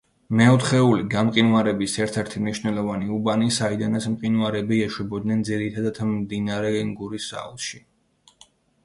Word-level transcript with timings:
მეოთხეული 0.37 1.03
გამყინვარების 1.09 1.97
ერთ-ერთი 2.05 2.41
მნიშვნელოვანი 2.45 3.09
უბანი, 3.17 3.49
საიდანაც 3.57 4.07
მყინვარები 4.13 4.79
ეშვებოდნენ 4.87 5.45
ძირითადად 5.51 6.01
მდინარე 6.15 6.73
ენგურის 6.81 7.29
აუზში. 7.43 7.85